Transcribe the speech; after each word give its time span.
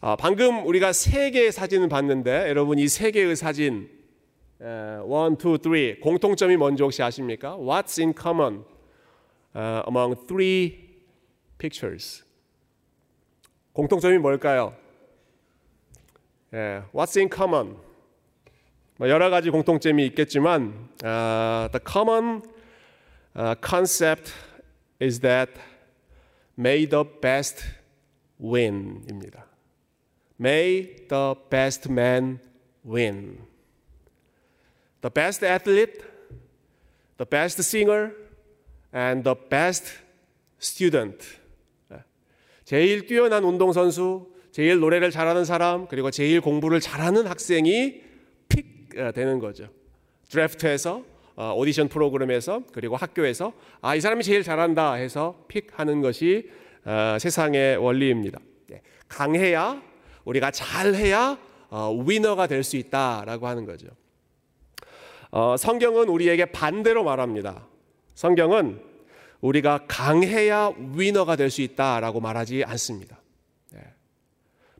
아, 0.00 0.16
방금 0.16 0.66
우리가 0.66 0.92
세 0.92 1.30
개의 1.30 1.52
사진을 1.52 1.88
봤는데 1.88 2.48
여러분 2.48 2.78
이 2.78 2.86
세 2.88 3.10
개의 3.10 3.36
사진 3.36 3.88
one, 4.60 5.36
two, 5.36 5.58
three 5.58 6.00
공통점이 6.00 6.56
뭔지 6.56 6.82
혹시 6.82 7.02
아십니까? 7.02 7.56
What's 7.56 7.98
in 8.02 8.14
common 8.18 8.64
uh, 9.54 9.82
among 9.86 10.16
three 10.26 10.88
pictures? 11.58 12.24
공통점이 13.72 14.18
뭘까요? 14.18 14.74
예, 16.54 16.82
what's 16.92 17.18
in 17.18 17.28
common? 17.32 17.76
뭐 18.98 19.08
여러 19.10 19.28
가지 19.28 19.50
공통점이 19.50 20.06
있겠지만 20.06 20.88
uh, 21.04 21.68
the 21.70 21.80
common 21.86 22.42
uh, 23.36 23.54
concept 23.60 24.32
is 25.02 25.20
that 25.20 25.52
may 26.58 26.88
the 26.88 27.04
best 27.20 27.62
win입니다. 28.40 29.45
May 30.38 31.06
the 31.08 31.34
best 31.50 31.90
man 31.90 32.40
win. 32.84 33.38
The 35.00 35.12
best 35.12 35.44
athlete, 35.44 36.02
the 37.16 37.28
best 37.28 37.60
singer, 37.62 38.12
and 38.94 39.22
the 39.24 39.34
best 39.48 39.92
student. 40.60 41.24
제일 42.64 43.06
뛰어난 43.06 43.44
운동선수, 43.44 44.26
제일 44.50 44.80
노래를 44.80 45.10
잘하는 45.10 45.44
사람, 45.44 45.86
그리고 45.86 46.10
제일 46.10 46.40
공부를 46.40 46.80
잘하는 46.80 47.26
학생이 47.26 48.02
픽 48.48 48.88
되는 49.14 49.38
거죠. 49.38 49.68
드래프트에서 50.28 51.04
오디션 51.36 51.88
프로그램에서 51.88 52.62
그리고 52.72 52.96
학교에서 52.96 53.52
아 53.82 53.94
이 53.94 54.00
사람이 54.00 54.24
제일 54.24 54.42
잘한다 54.42 54.94
해서 54.94 55.44
픽하는 55.48 56.00
것이 56.00 56.50
세상의 57.20 57.76
원리입니다. 57.76 58.40
강해야 59.08 59.82
우리가 60.26 60.50
잘해야 60.50 61.38
위너가 62.04 62.46
될 62.46 62.62
수 62.62 62.76
있다라고 62.76 63.46
하는 63.46 63.64
거죠. 63.64 63.86
성경은 65.58 66.08
우리에게 66.08 66.46
반대로 66.46 67.02
말합니다. 67.04 67.66
성경은 68.14 68.80
우리가 69.40 69.84
강해야 69.88 70.72
위너가 70.94 71.36
될 71.36 71.50
수 71.50 71.62
있다라고 71.62 72.20
말하지 72.20 72.64
않습니다. 72.64 73.20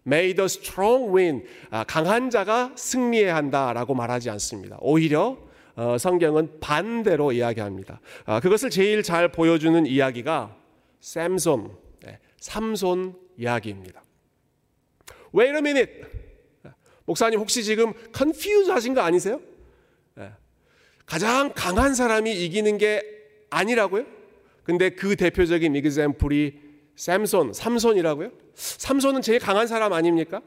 May 0.07 0.35
the 0.35 0.45
strong 0.45 1.17
win. 1.17 1.45
강한 1.87 2.31
자가 2.31 2.73
승리해야 2.77 3.35
한다라고 3.35 3.95
말하지 3.95 4.31
않습니다. 4.31 4.79
오히려 4.81 5.37
성경은 5.99 6.61
반대로 6.61 7.33
이야기합니다. 7.33 8.01
그것을 8.43 8.71
제일 8.71 9.03
잘 9.03 9.33
보여주는 9.33 9.85
이야기가 9.85 10.57
샘손, 11.01 11.77
삼손 12.39 13.15
이야기입니다. 13.37 14.03
Wait 15.37 15.53
a 15.53 15.59
minute. 15.59 15.93
목사님 17.05 17.39
혹시 17.41 17.63
지금 17.63 17.93
confuse 18.15 18.71
하신 18.73 18.95
거 18.95 19.03
아니세요? 19.03 19.41
가장 21.05 21.53
강한 21.55 21.95
사람이 21.95 22.33
이기는 22.45 22.79
게 22.79 23.03
아니라고요? 23.51 24.05
근데 24.65 24.91
그 24.91 25.15
대표적인 25.15 25.77
이그샘플이 25.77 26.61
샘손, 26.97 27.53
삼손이라고요? 27.53 28.31
삼손은 28.55 29.23
제일 29.23 29.39
강한 29.39 29.69
사람 29.69 29.93
아닙니까? 29.93 30.41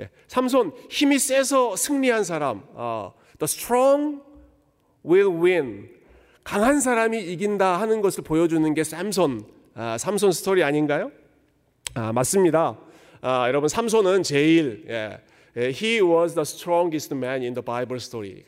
예, 0.00 0.10
삼손 0.26 0.72
힘이 0.90 1.18
세서 1.18 1.76
승리한 1.76 2.24
사람. 2.24 2.62
어, 2.74 3.14
the 3.38 3.44
strong 3.44 4.20
will 5.06 5.30
win. 5.42 5.88
강한 6.44 6.80
사람이 6.80 7.18
이긴다 7.18 7.80
하는 7.80 8.02
것을 8.02 8.24
보여주는 8.24 8.74
게 8.74 8.84
삼손, 8.84 9.46
아, 9.74 9.96
삼손 9.96 10.32
스토리 10.32 10.64
아닌가요? 10.64 11.12
아, 11.94 12.12
맞습니다. 12.12 12.78
아, 13.24 13.46
여러분 13.46 13.68
삼손은 13.68 14.24
제일 14.24 14.84
예, 14.88 15.20
He 15.56 16.00
was 16.00 16.34
the 16.34 16.42
strongest 16.42 17.14
man 17.14 17.42
in 17.42 17.54
the 17.54 17.64
Bible 17.64 17.98
story. 17.98 18.42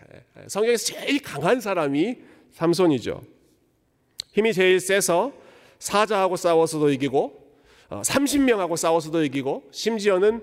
성경에서 0.48 0.84
제일 0.84 1.22
강한 1.22 1.60
사람이 1.60 2.16
삼손이죠. 2.50 3.22
힘이 4.32 4.52
제일 4.52 4.80
세서 4.80 5.32
사자하고 5.78 6.34
싸워서도 6.34 6.90
이기고 6.90 7.54
30명하고 7.88 8.76
싸워서도 8.76 9.22
이기고 9.24 9.68
심지어는 9.70 10.42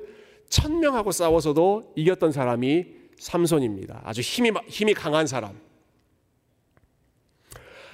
1000명하고 0.50 1.12
싸워서도 1.12 1.92
이겼던 1.98 2.32
사람이 2.32 2.86
삼손입니다. 3.20 4.02
아주 4.06 4.22
힘이 4.22 4.52
힘이 4.68 4.94
강한 4.94 5.28
사람. 5.28 5.60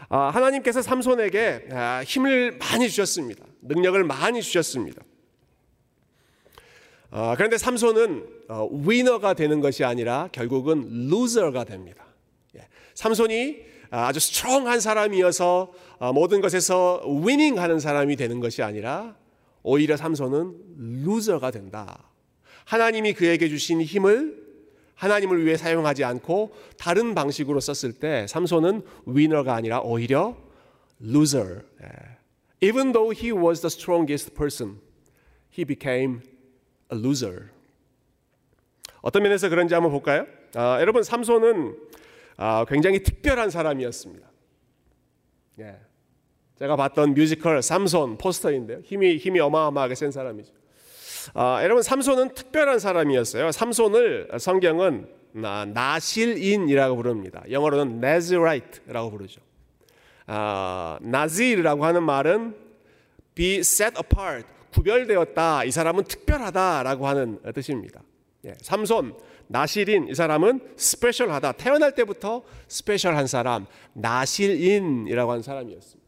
하나님께서 0.09 0.83
삼손에게 0.83 1.69
힘을 2.05 2.59
많이 2.59 2.89
주셨습니다. 2.89 3.43
능력을 3.61 4.03
많이 4.03 4.43
주셨습니다. 4.43 5.01
그런데 7.35 7.57
삼손은 7.57 8.27
위너가 8.85 9.33
되는 9.33 9.59
것이 9.59 9.83
아니라 9.83 10.29
결국은 10.31 11.07
루저가 11.09 11.63
됩니다. 11.63 12.05
삼손이 12.93 13.57
아주 13.89 14.19
strong한 14.19 14.79
사람이어서 14.79 15.71
모든 16.13 16.41
것에서 16.41 17.01
winning하는 17.25 17.79
사람이 17.79 18.15
되는 18.17 18.39
것이 18.39 18.61
아니라 18.61 19.15
오히려 19.63 19.97
삼손은 19.97 21.03
loser가 21.05 21.51
된다. 21.51 22.11
하나님이 22.65 23.13
그에게 23.13 23.49
주신 23.49 23.81
힘을 23.81 24.45
하나님을 24.95 25.45
위해 25.45 25.57
사용하지 25.57 26.03
않고 26.03 26.53
다른 26.77 27.15
방식으로 27.15 27.59
썼을 27.59 27.93
때 27.93 28.25
삼손은 28.27 28.81
winner가 29.05 29.53
아니라 29.55 29.79
오히려 29.79 30.35
loser. 31.01 31.63
Even 32.61 32.91
though 32.91 33.15
he 33.15 33.31
was 33.31 33.61
the 33.61 33.71
strongest 33.71 34.33
person, 34.33 34.79
he 35.55 35.63
became 35.63 36.21
loser. 36.91 37.45
어떤 39.01 39.23
면에서 39.23 39.49
그런지 39.49 39.73
한번 39.73 39.91
볼까요? 39.91 40.25
아, 40.55 40.77
여러분 40.81 41.03
삼손은 41.03 41.77
아, 42.37 42.65
굉장히 42.67 43.03
특별한 43.03 43.49
사람이었습니다. 43.49 44.27
예. 45.59 45.77
제가 46.59 46.75
봤던 46.75 47.13
뮤지컬 47.13 47.61
삼손 47.61 48.17
포스터인데요. 48.17 48.79
힘이 48.83 49.17
힘이 49.17 49.39
어마어마하게 49.39 49.95
센 49.95 50.11
사람이죠. 50.11 50.53
아, 51.33 51.59
여러분 51.63 51.83
삼손은 51.83 52.33
특별한 52.33 52.79
사람이었어요. 52.79 53.51
삼손을 53.51 54.29
성경은 54.39 55.07
나실인이라고 55.33 56.95
부릅니다. 56.95 57.43
영어로는 57.49 58.03
Nazirite라고 58.03 59.11
부르죠. 59.11 59.41
아, 60.25 60.97
나질이라고 61.01 61.85
하는 61.85 62.03
말은 62.03 62.55
be 63.35 63.57
set 63.59 63.95
apart, 63.97 64.47
구별되었다. 64.77 65.63
이 65.63 65.71
사람은 65.71 66.03
특별하다라고 66.03 67.07
하는 67.07 67.39
뜻입니다. 67.53 68.01
예, 68.45 68.53
삼손, 68.61 69.15
나실인 69.47 70.07
이 70.07 70.13
사람은 70.13 70.59
스페셜하다. 70.77 71.53
태어날 71.53 71.95
때부터 71.95 72.43
스페셜한 72.67 73.25
사람, 73.25 73.65
나실인이라고 73.93 75.31
하는 75.31 75.41
사람이었습니다. 75.41 76.07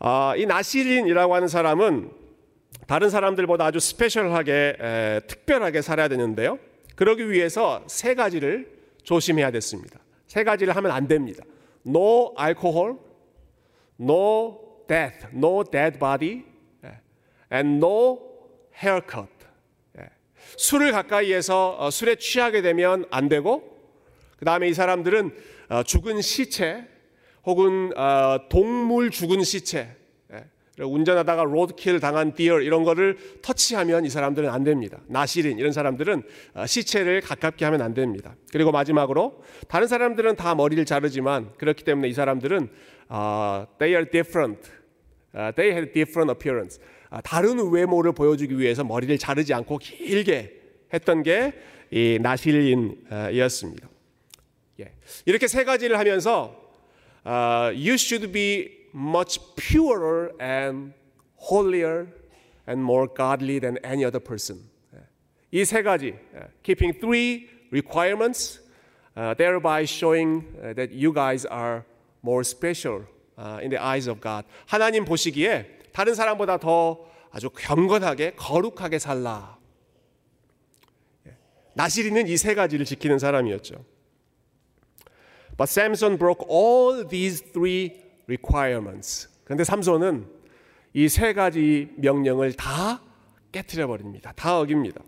아, 0.00 0.34
이 0.36 0.44
나실인이라고 0.44 1.34
하는 1.34 1.46
사람은 1.46 2.10
다른 2.88 3.08
사람들보다 3.08 3.66
아주 3.66 3.78
스페셜하게 3.78 4.76
에, 4.78 5.20
특별하게 5.28 5.82
살아야 5.82 6.08
되는데요. 6.08 6.58
그러기 6.96 7.30
위해서 7.30 7.84
세 7.86 8.14
가지를 8.14 8.72
조심해야 9.04 9.52
됐습니다. 9.52 10.00
세 10.26 10.42
가지를 10.42 10.74
하면 10.74 10.90
안 10.90 11.06
됩니다. 11.06 11.44
No 11.86 12.34
alcohol, 12.40 12.96
no 14.00 14.58
death, 14.88 15.28
no 15.32 15.62
dead 15.62 15.98
body, 15.98 16.53
and 17.54 17.76
no 17.76 18.18
haircut. 18.82 19.28
술을 20.56 20.92
가까이에서 20.92 21.90
술에 21.90 22.16
취하게 22.16 22.62
되면 22.62 23.06
안 23.10 23.28
되고, 23.28 23.78
그 24.38 24.44
다음에 24.44 24.68
이 24.68 24.74
사람들은 24.74 25.32
죽은 25.86 26.20
시체 26.20 26.86
혹은 27.46 27.92
동물 28.50 29.10
죽은 29.10 29.42
시체, 29.42 29.96
운전하다가 30.78 31.44
로드킬 31.44 32.00
당한 32.00 32.34
디어 32.34 32.60
이런 32.60 32.82
거를 32.82 33.16
터치하면 33.42 34.04
이 34.04 34.10
사람들은 34.10 34.48
안 34.50 34.64
됩니다. 34.64 34.98
나시린 35.06 35.58
이런 35.58 35.72
사람들은 35.72 36.22
시체를 36.66 37.20
가깝게 37.20 37.64
하면 37.64 37.80
안 37.80 37.94
됩니다. 37.94 38.34
그리고 38.52 38.72
마지막으로 38.72 39.42
다른 39.68 39.86
사람들은 39.86 40.36
다 40.36 40.54
머리를 40.54 40.84
자르지만 40.84 41.52
그렇기 41.58 41.84
때문에 41.84 42.08
이 42.08 42.12
사람들은 42.12 42.68
they 43.78 43.94
are 43.94 44.10
different, 44.10 44.70
they 45.54 45.72
have 45.72 45.92
different 45.92 46.30
appearance. 46.30 46.80
다른 47.22 47.70
외모를 47.70 48.12
보여주기 48.12 48.58
위해서 48.58 48.82
머리를 48.82 49.16
자르지 49.18 49.54
않고 49.54 49.78
길게 49.78 50.60
했던 50.92 51.22
게 51.22 51.52
이 51.90 52.18
나실인이었습니다. 52.20 53.88
이렇게 55.26 55.46
세 55.46 55.62
가지를 55.62 55.96
하면서 55.98 56.56
you 57.72 57.94
should 57.94 58.32
be 58.32 58.88
much 58.92 59.38
purer 59.54 60.30
and 60.40 60.92
holier 61.38 62.08
and 62.68 62.82
more 62.82 63.06
godly 63.06 63.60
than 63.60 63.78
any 63.84 64.04
other 64.04 64.18
person. 64.18 64.60
이 65.52 65.62
세 65.62 65.82
가지, 65.82 66.14
keeping 66.64 66.92
three 66.98 67.48
requirements, 67.70 68.58
uh, 69.16 69.34
thereby 69.34 69.84
showing 69.84 70.42
that 70.74 70.90
you 70.90 71.12
guys 71.14 71.46
are 71.46 71.84
more 72.24 72.42
special 72.42 73.04
uh, 73.38 73.60
in 73.62 73.70
the 73.70 73.78
eyes 73.80 74.08
of 74.08 74.20
God. 74.20 74.44
하나님 74.66 75.04
보시기에 75.04 75.83
다른 75.94 76.14
사람보다 76.16 76.58
더 76.58 77.06
아주 77.30 77.50
경건하게 77.50 78.32
거룩하게 78.34 78.98
살라. 78.98 79.58
예. 81.28 81.36
나시리는 81.74 82.26
이 82.26 82.36
세 82.36 82.54
가지를 82.54 82.84
지키는 82.84 83.20
사람이었죠. 83.20 83.76
But 85.56 85.70
Samson 85.70 86.18
broke 86.18 86.44
all 86.50 87.06
these 87.06 87.44
three 87.52 88.02
requirements. 88.26 89.28
그런데 89.44 89.62
삼손은 89.62 90.26
이 90.94 91.08
세 91.08 91.32
가지 91.32 91.92
명령을 91.96 92.54
다 92.54 93.00
깨뜨려 93.52 93.86
버립니다. 93.86 94.32
다 94.34 94.58
어깁니다. 94.58 95.00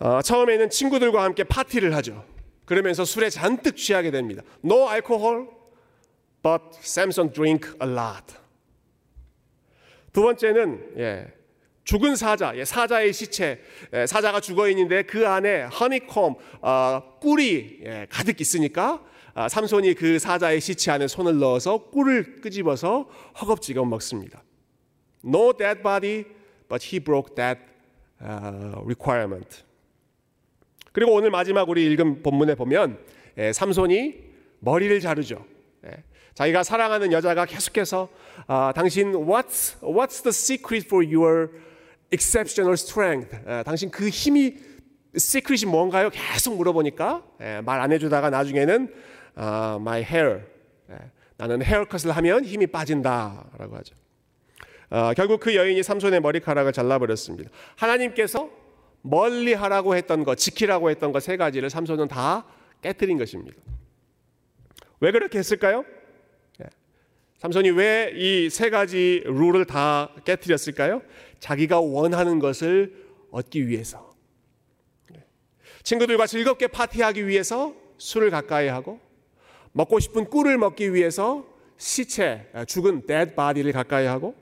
어, 0.00 0.20
처음에는 0.22 0.68
친구들과 0.68 1.22
함께 1.24 1.44
파티를 1.44 1.94
하죠. 1.96 2.24
그러면서 2.66 3.06
술에 3.06 3.30
잔뜩 3.30 3.76
취하게 3.76 4.10
됩니다. 4.10 4.42
No 4.62 4.90
alcohol, 4.90 5.48
but 6.42 6.62
Samson 6.82 7.32
drink 7.32 7.70
a 7.82 7.88
lot. 7.88 8.34
두 10.12 10.22
번째는 10.22 10.94
예, 10.98 11.32
죽은 11.84 12.16
사자, 12.16 12.56
예, 12.56 12.64
사자의 12.64 13.12
시체, 13.12 13.60
예, 13.92 14.06
사자가 14.06 14.40
죽어 14.40 14.68
있는데 14.68 15.02
그 15.02 15.26
안에 15.26 15.62
허니콤 15.64 16.34
어, 16.60 17.02
꿀이 17.20 17.80
예, 17.84 18.06
가득 18.10 18.40
있으니까 18.40 19.04
아, 19.34 19.48
삼손이 19.48 19.94
그 19.94 20.18
사자의 20.18 20.60
시체 20.60 20.90
안에 20.90 21.06
손을 21.06 21.38
넣어서 21.38 21.90
꿀을 21.90 22.40
끄집어서 22.40 23.08
허겁지겁 23.40 23.86
먹습니다. 23.86 24.42
No 25.24 25.52
dead 25.52 25.82
body, 25.82 26.24
but 26.68 26.84
he 26.84 26.98
broke 26.98 27.34
that 27.36 27.60
uh, 28.22 28.80
requirement. 28.82 29.62
그리고 30.92 31.12
오늘 31.14 31.30
마지막 31.30 31.68
우리 31.68 31.86
읽은 31.92 32.22
본문에 32.22 32.56
보면 32.56 32.98
예, 33.38 33.52
삼손이 33.52 34.14
머리를 34.58 34.98
자르죠. 35.00 35.44
예, 36.30 36.34
자기가 36.34 36.62
사랑하는 36.62 37.12
여자가 37.12 37.44
계속해서 37.46 38.08
아, 38.46 38.72
당신 38.74 39.12
what's 39.12 39.78
what's 39.80 40.22
the 40.22 40.28
secret 40.30 40.86
for 40.86 41.04
your 41.04 41.50
exceptional 42.12 42.74
strength? 42.74 43.36
예, 43.48 43.62
당신 43.64 43.90
그 43.90 44.08
힘이 44.08 44.56
secret이 45.14 45.66
뭔가요? 45.70 46.10
계속 46.10 46.56
물어보니까 46.56 47.22
예, 47.40 47.60
말안 47.64 47.92
해주다가 47.92 48.30
나중에는 48.30 48.94
아, 49.36 49.78
my 49.80 50.02
hair 50.02 50.42
예, 50.90 50.96
나는 51.36 51.62
헤어컷을 51.62 52.10
하면 52.12 52.44
힘이 52.44 52.66
빠진다라고 52.66 53.76
하죠. 53.76 53.94
아, 54.90 55.14
결국 55.14 55.40
그 55.40 55.54
여인이 55.54 55.82
삼손의 55.82 56.20
머리카락을 56.20 56.72
잘라버렸습니다. 56.72 57.50
하나님께서 57.76 58.50
멀리 59.02 59.54
하라고 59.54 59.94
했던 59.96 60.24
것, 60.24 60.34
지키라고 60.36 60.90
했던 60.90 61.12
것 61.12 61.20
세 61.20 61.36
가지를 61.36 61.70
삼손은 61.70 62.08
다 62.08 62.44
깨뜨린 62.82 63.16
것입니다. 63.18 63.56
왜 65.00 65.12
그렇게 65.12 65.38
했을까요? 65.38 65.84
예. 67.40 67.42
삼손이 67.42 67.70
왜 67.70 68.12
이 68.14 68.50
세 68.50 68.70
가지 68.70 69.22
룰을 69.24 69.64
다 69.64 70.14
깨뜨렸을까요? 70.24 71.02
자기가 71.38 71.80
원하는 71.80 72.38
것을 72.38 72.94
얻기 73.30 73.68
위해서. 73.68 74.14
예. 75.14 75.24
친구들과 75.82 76.26
즐겁게 76.26 76.66
파티하기 76.66 77.26
위해서 77.26 77.74
술을 77.98 78.30
가까이 78.30 78.68
하고 78.68 79.00
먹고 79.72 80.00
싶은 80.00 80.24
꿀을 80.26 80.58
먹기 80.58 80.94
위해서 80.94 81.46
시체, 81.76 82.46
죽은 82.66 83.06
dead 83.06 83.34
body를 83.34 83.72
가까이 83.72 84.06
하고 84.06 84.34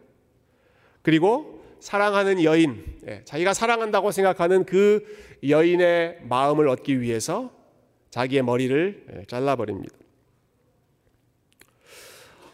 그리고 1.03 1.63
사랑하는 1.81 2.43
여인, 2.43 2.85
예, 3.07 3.23
자기가 3.25 3.55
사랑한다고 3.55 4.11
생각하는 4.11 4.65
그 4.65 5.05
여인의 5.49 6.19
마음을 6.25 6.67
얻기 6.69 7.01
위해서 7.01 7.53
자기의 8.11 8.43
머리를 8.43 9.07
예, 9.21 9.25
잘라버립니다. 9.27 9.97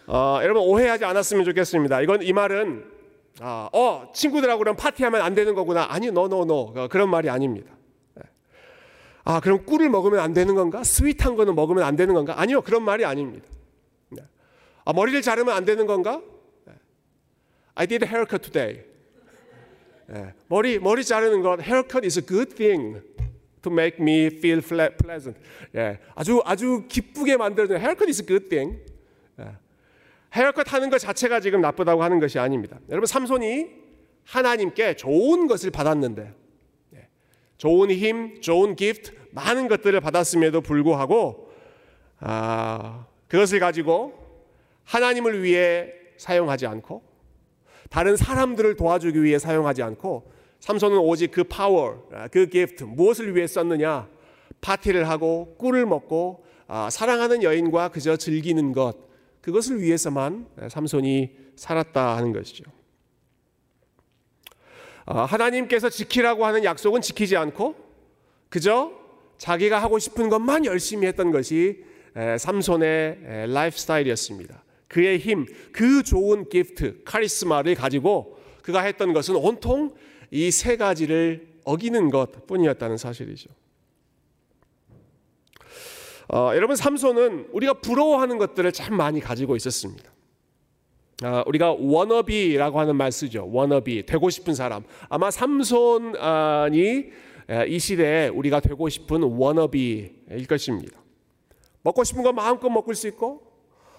어, 0.06 0.38
여러분 0.42 0.62
오해하지 0.62 1.04
않았으면 1.04 1.44
좋겠습니다. 1.44 2.00
이건 2.02 2.22
이 2.22 2.32
말은 2.32 2.92
아, 3.40 3.68
어 3.72 4.10
친구들하고 4.14 4.58
그럼 4.58 4.76
파티하면 4.76 5.20
안 5.20 5.34
되는 5.34 5.54
거구나. 5.54 5.86
아니, 5.90 6.10
no 6.10 6.36
no 6.36 6.62
no 6.62 6.88
그런 6.88 7.10
말이 7.10 7.28
아닙니다. 7.28 7.72
예. 8.18 8.28
아 9.24 9.40
그럼 9.40 9.64
꿀을 9.64 9.88
먹으면 9.88 10.20
안 10.20 10.32
되는 10.32 10.54
건가? 10.54 10.84
sweet한 10.84 11.34
거는 11.36 11.54
먹으면 11.54 11.82
안 11.82 11.96
되는 11.96 12.14
건가? 12.14 12.34
아니요, 12.36 12.62
그런 12.62 12.82
말이 12.82 13.04
아닙니다. 13.04 13.46
아 14.84 14.92
머리를 14.92 15.20
자르면 15.22 15.54
안 15.54 15.64
되는 15.64 15.86
건가? 15.86 16.20
I 17.74 17.86
did 17.86 18.04
a 18.04 18.08
haircut 18.08 18.42
today. 18.42 18.84
예, 20.12 20.34
머리 20.48 20.78
머리 20.78 21.02
자르는 21.02 21.40
것 21.40 21.60
haircut 21.60 22.04
is 22.04 22.18
a 22.18 22.24
good 22.24 22.54
thing 22.54 23.00
to 23.62 23.72
make 23.72 23.96
me 23.98 24.26
feel 24.26 24.60
pleasant. 24.60 25.40
예, 25.74 25.98
아주 26.14 26.42
아주 26.44 26.84
기쁘게 26.88 27.36
만들어주는 27.36 27.80
haircut 27.80 28.08
is 28.08 28.20
a 28.20 28.26
good 28.26 28.48
thing. 28.48 28.78
예, 29.40 29.56
haircut 30.34 30.68
하는 30.70 30.90
것 30.90 30.98
자체가 30.98 31.40
지금 31.40 31.60
나쁘다고 31.60 32.02
하는 32.02 32.18
것이 32.18 32.38
아닙니다. 32.38 32.78
여러분 32.88 33.06
삼손이 33.06 33.68
하나님께 34.24 34.96
좋은 34.96 35.46
것을 35.46 35.70
받았는데 35.70 36.32
예, 36.94 37.08
좋은 37.56 37.90
힘, 37.90 38.40
좋은 38.40 38.74
gift, 38.74 39.12
많은 39.30 39.68
것들을 39.68 40.00
받았음에도 40.00 40.60
불구하고 40.60 41.50
아, 42.20 43.06
그것을 43.28 43.60
가지고 43.60 44.14
하나님을 44.84 45.42
위해 45.42 45.92
사용하지 46.16 46.66
않고 46.66 47.02
다른 47.90 48.16
사람들을 48.16 48.76
도와주기 48.76 49.22
위해 49.22 49.38
사용하지 49.38 49.82
않고 49.82 50.32
삼손은 50.60 50.98
오직 50.98 51.30
그 51.30 51.44
파워, 51.44 52.08
그 52.30 52.46
gift 52.46 52.84
무엇을 52.84 53.36
위해 53.36 53.46
썼느냐? 53.46 54.08
파티를 54.60 55.08
하고 55.08 55.54
꿀을 55.58 55.84
먹고 55.84 56.44
아, 56.66 56.88
사랑하는 56.90 57.42
여인과 57.42 57.88
그저 57.88 58.16
즐기는 58.16 58.72
것 58.72 58.96
그것을 59.44 59.82
위해서만 59.82 60.46
삼손이 60.70 61.36
살았다 61.56 62.16
하는 62.16 62.32
것이죠. 62.32 62.64
아, 65.04 65.26
하나님께서 65.26 65.90
지키라고 65.90 66.46
하는 66.46 66.64
약속은 66.64 67.02
지키지 67.02 67.36
않고 67.36 67.74
그저 68.48 68.90
자기가 69.36 69.82
하고 69.82 69.98
싶은 69.98 70.30
것만 70.30 70.64
열심히 70.64 71.06
했던 71.06 71.30
것이 71.30 71.84
삼손의 72.38 73.48
라이프 73.52 73.76
스타일이었습니다. 73.76 74.64
그의 74.88 75.18
힘, 75.18 75.44
그 75.72 76.02
좋은 76.02 76.48
gift, 76.48 77.02
카리스마를 77.04 77.74
가지고 77.74 78.38
그가 78.62 78.80
했던 78.80 79.12
것은 79.12 79.36
온통 79.36 79.94
이 80.30 80.50
세 80.50 80.78
가지를 80.78 81.48
어기는 81.64 82.08
것 82.10 82.46
뿐이었다는 82.46 82.96
사실이죠. 82.96 83.50
어, 86.32 86.52
여러분 86.54 86.76
삼손은 86.76 87.48
우리가 87.52 87.74
부러워하는 87.74 88.38
것들을 88.38 88.72
참 88.72 88.96
많이 88.96 89.20
가지고 89.20 89.56
있었습니다. 89.56 90.10
어, 91.22 91.42
우리가 91.46 91.72
워너비라고 91.72 92.80
하는 92.80 92.96
말 92.96 93.12
쓰죠. 93.12 93.48
워너비 93.50 94.06
되고 94.06 94.30
싶은 94.30 94.54
사람. 94.54 94.84
아마 95.08 95.30
삼손이 95.30 97.04
이 97.68 97.78
시대에 97.78 98.28
우리가 98.28 98.60
되고 98.60 98.88
싶은 98.88 99.22
워너비일 99.22 100.46
것입니다. 100.48 100.98
먹고 101.82 102.02
싶은 102.04 102.22
거 102.22 102.32
마음껏 102.32 102.68
먹을 102.70 102.94
수 102.94 103.06
있고 103.08 103.42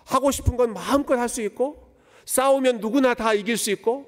하고 0.06 0.32
싶은 0.32 0.58
건 0.58 0.74
마음껏 0.74 1.16
할 1.16 1.30
수 1.30 1.42
있고 1.44 1.86
싸우면 2.26 2.80
누구나 2.80 3.14
다 3.14 3.34
이길 3.34 3.56
수 3.56 3.70
있고 3.72 4.08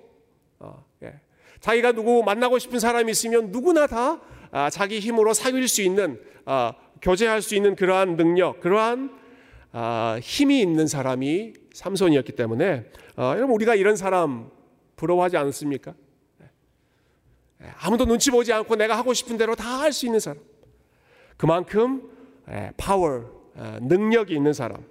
어, 0.60 0.84
예. 1.04 1.20
자기가 1.60 1.92
누구 1.92 2.24
만나고 2.24 2.58
싶은 2.58 2.80
사람이 2.80 3.12
있으면 3.12 3.52
누구나 3.52 3.86
다 3.86 4.20
아, 4.52 4.70
자기 4.70 5.00
힘으로 5.00 5.34
사귈 5.34 5.68
수 5.68 5.82
있는 5.84 6.20
아, 6.46 6.74
교제할 7.02 7.42
수 7.42 7.56
있는 7.56 7.76
그러한 7.76 8.16
능력, 8.18 8.60
그러한 8.60 9.16
아, 9.72 10.20
힘이 10.22 10.62
있는 10.62 10.88
사람이 10.88 11.54
삼손이었기 11.74 12.32
때문에 12.34 12.86
어, 13.18 13.34
여러분 13.36 13.52
우리가 13.56 13.76
이런 13.76 13.96
사람 13.96 14.50
부러워하지 14.96 15.38
않습니까? 15.38 15.94
예. 16.42 16.46
예, 17.66 17.72
아무도 17.80 18.06
눈치 18.06 18.32
보지 18.32 18.52
않고 18.54 18.76
내가 18.76 18.98
하고 18.98 19.14
싶은 19.14 19.38
대로 19.38 19.56
다 19.56 19.82
할 19.82 19.92
수 19.94 20.06
있는 20.06 20.20
사람. 20.20 20.42
그만큼 21.38 22.10
파워, 22.78 23.52
능력이 23.82 24.34
있는 24.34 24.54
사람. 24.54 24.84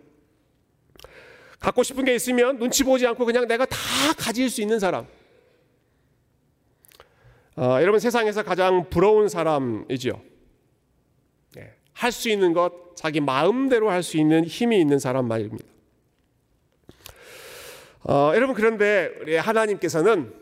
갖고 1.59 1.83
싶은 1.83 2.05
게 2.05 2.15
있으면 2.15 2.59
눈치 2.59 2.85
보지 2.85 3.07
않고 3.07 3.25
그냥 3.25 3.49
내가 3.49 3.65
다 3.67 3.77
가질 4.17 4.49
수 4.51 4.61
있는 4.61 4.79
사람. 4.79 5.07
어, 7.57 7.79
여러분 7.81 7.99
세상에서 7.99 8.43
가장 8.45 8.89
부러운 8.91 9.29
사람이죠. 9.29 10.11
네, 10.13 10.36
할 11.97 12.13
수 12.13 12.29
있는 12.29 12.53
것, 12.53 12.95
자기 12.95 13.21
마음대로 13.21 13.91
할 13.91 14.03
수 14.03 14.19
있는 14.19 14.45
힘이 14.45 14.81
있는 14.81 14.99
사람 14.99 15.27
말입니다. 15.29 15.65
어, 18.05 18.33
여러분 18.35 18.55
그런데 18.55 19.11
우리 19.21 19.37
하나님께서는 19.37 20.33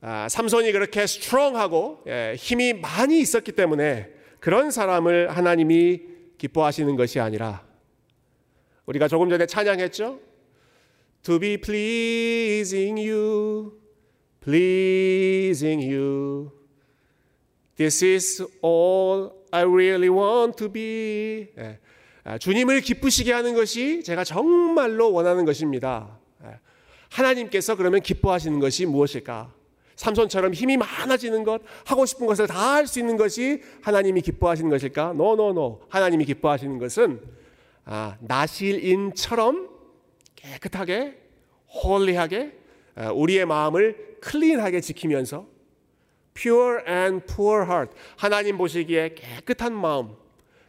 아, 0.00 0.28
삼손이 0.28 0.72
그렇게 0.72 1.06
스트롱하고 1.06 2.04
예, 2.06 2.34
힘이 2.38 2.72
많이 2.72 3.20
있었기 3.20 3.52
때문에 3.52 4.10
그런 4.40 4.70
사람을 4.70 5.30
하나님이 5.30 6.00
기뻐하시는 6.38 6.96
것이 6.96 7.20
아니라 7.20 7.64
우리가 8.86 9.08
조금 9.08 9.28
전에 9.28 9.46
찬양했죠? 9.46 10.20
To 11.22 11.38
be 11.38 11.56
pleasing 11.60 12.98
you, 13.08 13.72
pleasing 14.42 15.92
you. 15.92 16.50
This 17.76 18.04
is 18.04 18.42
all 18.64 19.35
I 19.50 19.62
really 19.64 20.08
want 20.08 20.56
to 20.58 20.68
be. 20.72 21.48
예. 21.58 21.78
주님을 22.40 22.80
기쁘시게 22.80 23.32
하는 23.32 23.54
것이 23.54 24.02
제가 24.02 24.24
정말로 24.24 25.12
원하는 25.12 25.44
것입니다. 25.44 26.18
하나님께서 27.10 27.76
그러면 27.76 28.00
기뻐하시는 28.00 28.58
것이 28.58 28.84
무엇일까? 28.84 29.52
삼손처럼 29.94 30.52
힘이 30.52 30.76
많아지는 30.76 31.44
것, 31.44 31.62
하고 31.84 32.04
싶은 32.04 32.26
것을 32.26 32.46
다 32.46 32.74
할 32.74 32.86
수 32.86 32.98
있는 32.98 33.16
것이 33.16 33.62
하나님이 33.82 34.20
기뻐하시는 34.20 34.68
것일까? 34.68 35.14
no 35.14 35.33
no 35.33 35.53
no. 35.53 35.82
하나님이 35.88 36.24
기뻐하시는 36.24 36.78
것은 36.78 37.20
아, 37.84 38.16
나실인처럼 38.20 39.68
깨끗하게, 40.34 41.16
holy하게 41.82 42.52
우리의 43.14 43.46
마음을 43.46 44.16
clean하게 44.20 44.80
지키면서 44.80 45.46
pure 46.36 46.82
and 46.86 47.24
poor 47.26 47.64
heart 47.64 47.92
하나님 48.16 48.58
보시기에 48.58 49.14
깨끗한 49.14 49.72
마음 49.74 50.14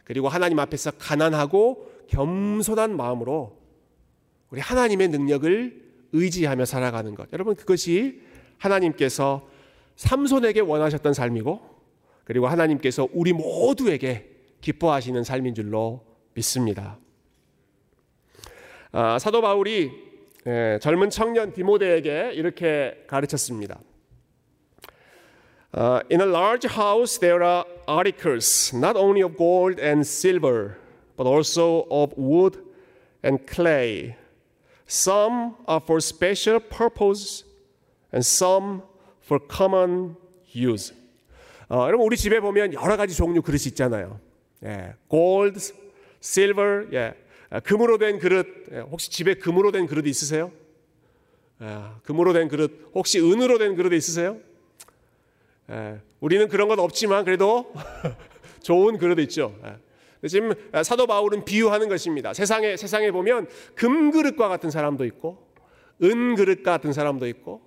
그리고 0.04 0.28
하나님 0.28 0.58
앞에서 0.58 0.92
가난하고 0.92 1.92
겸손한 2.08 2.96
마음으로 2.96 3.58
우리 4.50 4.60
하나님의 4.60 5.08
능력을 5.08 5.88
의지하며 6.12 6.64
살아가는 6.64 7.14
것. 7.14 7.28
여러분 7.34 7.54
그것이 7.54 8.22
하나님께서 8.56 9.46
삼손에게 9.96 10.60
원하셨던 10.60 11.12
삶이고 11.12 11.60
그리고 12.24 12.46
하나님께서 12.46 13.08
우리 13.12 13.32
모두에게 13.32 14.30
기뻐하시는 14.60 15.22
삶인 15.22 15.54
줄로 15.54 16.04
믿습니다. 16.34 16.98
아, 18.92 19.18
사도 19.18 19.42
바울이 19.42 19.90
예, 20.46 20.78
젊은 20.80 21.10
청년 21.10 21.52
디모데에게 21.52 22.32
이렇게 22.32 23.04
가르쳤습니다. 23.06 23.80
Uh, 25.74 26.00
in 26.08 26.22
a 26.22 26.26
large 26.26 26.64
house 26.64 27.18
there 27.18 27.42
are 27.42 27.66
articles 27.86 28.72
not 28.72 28.96
only 28.96 29.20
of 29.20 29.36
gold 29.36 29.78
and 29.78 30.06
silver, 30.06 30.78
but 31.16 31.26
also 31.26 31.86
of 31.90 32.16
wood 32.16 32.56
and 33.22 33.46
clay. 33.46 34.16
Some 34.86 35.56
are 35.66 35.80
for 35.80 36.00
special 36.00 36.60
purpose, 36.60 37.44
and 38.12 38.24
some 38.24 38.82
for 39.20 39.38
common 39.38 40.16
use. 40.54 40.94
어, 41.68 41.84
여러분 41.86 42.06
우리 42.06 42.16
집에 42.16 42.40
보면 42.40 42.72
여러 42.72 42.96
가지 42.96 43.14
종류 43.14 43.42
그릇이 43.42 43.64
있잖아요. 43.66 44.18
예, 44.64 44.94
gold, 45.10 45.60
silver, 46.22 46.88
예, 46.94 47.12
금으로 47.60 47.98
된 47.98 48.18
그릇. 48.18 48.46
예, 48.72 48.78
혹시 48.78 49.10
집에 49.10 49.34
금으로 49.34 49.70
된 49.70 49.86
그릇 49.86 50.06
있으세요? 50.06 50.50
예, 51.60 51.66
금으로 52.04 52.32
된 52.32 52.48
그릇. 52.48 52.90
혹시 52.94 53.20
은으로 53.20 53.58
된 53.58 53.76
그릇 53.76 53.92
있으세요? 53.92 54.38
예, 55.70 56.00
우리는 56.20 56.48
그런 56.48 56.68
건 56.68 56.78
없지만 56.78 57.24
그래도 57.24 57.72
좋은 58.62 58.98
그릇 58.98 59.18
있죠. 59.20 59.54
예. 59.64 60.28
지금 60.28 60.52
사도 60.82 61.06
바울은 61.06 61.44
비유하는 61.44 61.88
것입니다. 61.88 62.34
세상에 62.34 62.76
세상에 62.76 63.10
보면 63.12 63.46
금 63.74 64.10
그릇과 64.10 64.48
같은 64.48 64.70
사람도 64.70 65.04
있고 65.04 65.46
은 66.02 66.34
그릇 66.34 66.62
같은 66.62 66.92
사람도 66.92 67.26
있고 67.28 67.62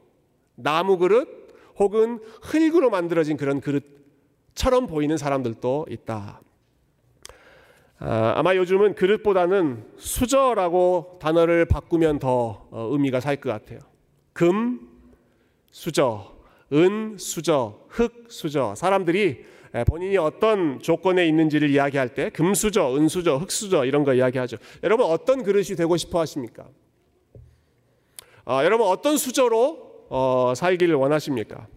나무 0.56 0.98
그릇 0.98 1.28
혹은 1.78 2.20
흙으로 2.42 2.90
만들어진 2.90 3.38
그런 3.38 3.62
그릇처럼 3.62 4.88
보이는 4.88 5.16
사람들도 5.18 5.88
있다. 5.90 6.42
아, 8.00 8.34
아마 8.36 8.56
요즘은 8.56 8.96
그릇보다는 8.96 9.86
수저라고 9.98 11.20
단어를 11.22 11.66
바꾸면 11.66 12.20
더 12.20 12.68
어, 12.72 12.90
의미가 12.92 13.20
살 13.20 13.38
것 13.38 13.50
같아요. 13.52 13.80
금, 14.34 14.90
수저, 15.72 16.31
은 16.74 17.18
수저, 17.18 17.82
흙 17.90 18.26
수저. 18.30 18.76
사람들이 18.76 19.46
본인이 19.88 20.18
어떤 20.18 20.80
조건에 20.80 21.26
있는지를 21.28 21.70
이야기할 21.70 22.14
때 22.14 22.30
금수저, 22.30 22.96
은수저, 22.96 23.38
흙수저 23.38 23.86
이런 23.86 24.04
거 24.04 24.14
이야기하죠. 24.14 24.58
여러분 24.84 25.06
어떤 25.06 25.44
그릇이 25.44 25.76
되고 25.78 25.96
싶어 25.98 26.20
하십니까? 26.20 26.68
아, 28.46 28.66
여러분 28.66 28.88
어떤 28.88 29.18
수저로 29.18 30.08
어, 30.10 30.54
살기를 30.56 30.96
원하십니까? 30.96 31.68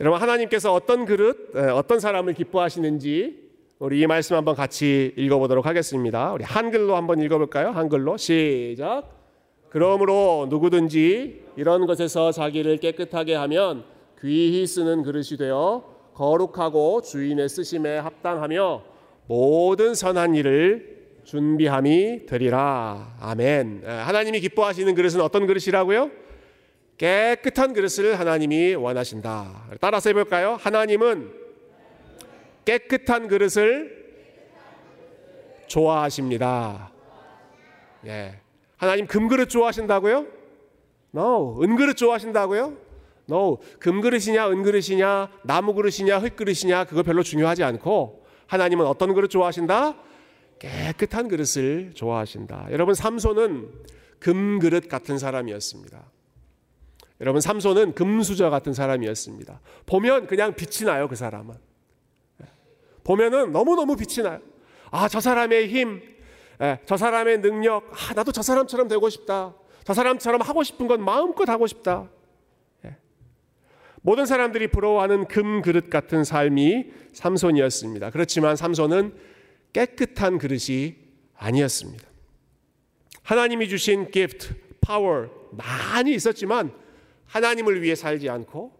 여러분 0.00 0.20
하나님께서 0.20 0.74
어떤 0.74 1.04
그릇, 1.04 1.54
어떤 1.54 2.00
사람을 2.00 2.34
기뻐하시는지 2.34 3.44
우리 3.78 4.00
이 4.00 4.06
말씀 4.06 4.36
한번 4.36 4.54
같이 4.54 5.14
읽어보도록 5.16 5.66
하겠습니다. 5.66 6.32
우리 6.32 6.44
한글로 6.44 6.96
한번 6.96 7.20
읽어볼까요? 7.20 7.70
한글로 7.70 8.16
시작. 8.16 9.13
그러므로 9.74 10.46
누구든지 10.50 11.46
이런 11.56 11.86
것에서 11.86 12.30
자기를 12.30 12.76
깨끗하게 12.76 13.34
하면 13.34 13.82
귀히 14.20 14.68
쓰는 14.68 15.02
그릇이 15.02 15.36
되어 15.36 15.82
거룩하고 16.14 17.00
주인의 17.02 17.48
쓰심에 17.48 17.98
합당하며 17.98 18.84
모든 19.26 19.96
선한 19.96 20.36
일을 20.36 21.08
준비함이 21.24 22.26
되리라. 22.26 23.16
아멘. 23.18 23.82
하나님이 23.84 24.38
기뻐하시는 24.38 24.94
그릇은 24.94 25.20
어떤 25.20 25.44
그릇이라고요? 25.44 26.08
깨끗한 26.96 27.72
그릇을 27.72 28.16
하나님이 28.16 28.76
원하신다. 28.76 29.70
따라서 29.80 30.08
해볼까요? 30.10 30.54
하나님은 30.54 31.32
깨끗한 32.64 33.26
그릇을 33.26 34.04
좋아하십니다. 35.66 36.92
예. 38.06 38.43
하나님 38.84 39.06
금그릇 39.06 39.48
좋아하신다고요? 39.48 40.26
No. 41.14 41.62
은그릇 41.62 41.96
좋아하신다고요? 41.96 42.76
No. 43.30 43.58
금그릇이냐, 43.78 44.50
은그릇이냐, 44.50 45.30
나무그릇이냐, 45.44 46.18
흙그릇이냐, 46.18 46.84
그거 46.84 47.02
별로 47.02 47.22
중요하지 47.22 47.64
않고 47.64 48.26
하나님은 48.46 48.84
어떤 48.84 49.14
그릇 49.14 49.28
좋아하신다? 49.28 49.96
깨끗한 50.58 51.28
그릇을 51.28 51.92
좋아하신다. 51.94 52.68
여러분, 52.72 52.94
삼손은 52.94 53.70
금그릇 54.18 54.88
같은 54.88 55.16
사람이었습니다. 55.16 56.04
여러분, 57.22 57.40
삼손은 57.40 57.94
금수저 57.94 58.50
같은 58.50 58.74
사람이었습니다. 58.74 59.60
보면 59.86 60.26
그냥 60.26 60.54
빛이 60.54 60.86
나요, 60.86 61.08
그 61.08 61.16
사람은. 61.16 61.54
보면은 63.02 63.50
너무너무 63.50 63.96
빛이 63.96 64.26
나요. 64.26 64.40
아, 64.90 65.08
저 65.08 65.20
사람의 65.20 65.68
힘, 65.68 66.02
예, 66.02 66.13
저 66.86 66.96
사람의 66.96 67.40
능력, 67.40 67.90
아, 67.92 68.14
나도 68.14 68.32
저 68.32 68.42
사람처럼 68.42 68.88
되고 68.88 69.08
싶다. 69.08 69.54
저 69.84 69.92
사람처럼 69.92 70.40
하고 70.40 70.62
싶은 70.62 70.86
건 70.86 71.04
마음껏 71.04 71.48
하고 71.48 71.66
싶다. 71.66 72.08
예. 72.84 72.96
모든 74.02 74.24
사람들이 74.24 74.68
부러워하는 74.68 75.26
금 75.26 75.62
그릇 75.62 75.90
같은 75.90 76.24
삶이 76.24 76.86
삼손이었습니다. 77.12 78.10
그렇지만 78.10 78.56
삼손은 78.56 79.14
깨끗한 79.72 80.38
그릇이 80.38 80.96
아니었습니다. 81.36 82.04
하나님이 83.22 83.68
주신 83.68 84.10
gift, 84.10 84.54
power 84.80 85.28
많이 85.50 86.14
있었지만 86.14 86.72
하나님을 87.26 87.82
위해 87.82 87.94
살지 87.94 88.28
않고 88.28 88.72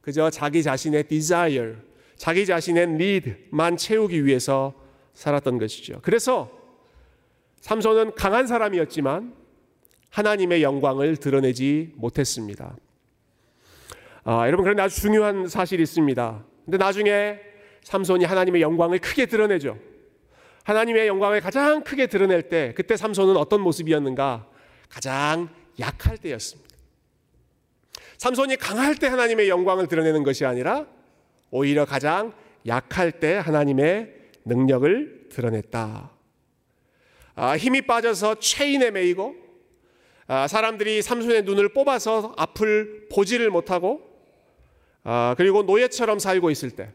그저 0.00 0.30
자기 0.30 0.62
자신의 0.62 1.04
desire, 1.04 1.76
자기 2.16 2.44
자신의 2.44 2.84
need만 2.84 3.76
채우기 3.76 4.24
위해서 4.24 4.74
살았던 5.14 5.58
것이죠. 5.58 6.00
그래서 6.02 6.61
삼손은 7.62 8.16
강한 8.16 8.46
사람이었지만 8.46 9.34
하나님의 10.10 10.62
영광을 10.62 11.16
드러내지 11.16 11.92
못했습니다. 11.94 12.76
아, 14.24 14.46
여러분 14.46 14.64
그런데 14.64 14.82
아주 14.82 15.00
중요한 15.00 15.48
사실이 15.48 15.82
있습니다. 15.82 16.44
근데 16.64 16.76
나중에 16.76 17.40
삼손이 17.84 18.24
하나님의 18.24 18.62
영광을 18.62 18.98
크게 18.98 19.26
드러내죠. 19.26 19.78
하나님의 20.64 21.06
영광을 21.08 21.40
가장 21.40 21.82
크게 21.82 22.08
드러낼 22.08 22.42
때 22.48 22.72
그때 22.76 22.96
삼손은 22.96 23.36
어떤 23.36 23.60
모습이었는가? 23.62 24.48
가장 24.88 25.48
약할 25.80 26.18
때였습니다. 26.18 26.70
삼손이 28.18 28.56
강할 28.56 28.96
때 28.96 29.06
하나님의 29.06 29.48
영광을 29.48 29.86
드러내는 29.86 30.22
것이 30.22 30.44
아니라 30.44 30.86
오히려 31.50 31.84
가장 31.84 32.32
약할 32.66 33.12
때 33.12 33.36
하나님의 33.36 34.14
능력을 34.44 35.28
드러냈다. 35.30 36.11
아, 37.34 37.56
힘이 37.56 37.82
빠져서 37.82 38.36
체인에 38.36 38.90
매이고 38.90 39.34
아, 40.26 40.46
사람들이 40.46 41.02
삼손의 41.02 41.42
눈을 41.42 41.72
뽑아서 41.72 42.34
앞을 42.36 43.08
보지를 43.10 43.50
못하고 43.50 44.02
아, 45.02 45.34
그리고 45.36 45.62
노예처럼 45.62 46.18
살고 46.18 46.50
있을 46.50 46.70
때 46.70 46.90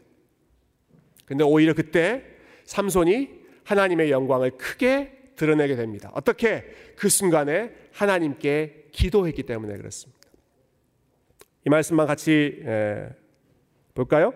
근데 1.24 1.44
오히려 1.44 1.74
그때 1.74 2.24
삼손이 2.64 3.30
하나님의 3.64 4.10
영광을 4.10 4.52
크게 4.52 5.12
드러내게 5.36 5.76
됩니다. 5.76 6.10
어떻게? 6.14 6.64
그 6.96 7.08
순간에 7.08 7.70
하나님께 7.92 8.88
기도했기 8.92 9.42
때문에 9.42 9.76
그렇습니다. 9.76 10.18
이 11.66 11.70
말씀만 11.70 12.06
같이 12.06 12.62
볼까요? 13.94 14.32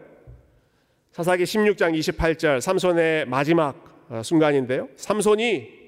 사사기 1.12 1.44
16장 1.44 1.99
28절 1.99 2.61
삼손의 2.61 3.26
마지막 3.26 4.06
순간인데요. 4.23 4.88
삼손이 4.97 5.82